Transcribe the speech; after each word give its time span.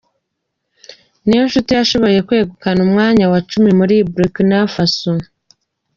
Niyonshuti 1.25 1.69
yashoboye 1.73 2.19
kwegukana 2.27 2.79
umwanya 2.87 3.25
wa 3.31 3.39
cumi 3.49 3.69
muri 3.79 3.95
Burkina 4.13 4.59
Faso 4.73 5.11